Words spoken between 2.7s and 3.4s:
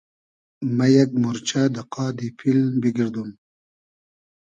بیگئردوم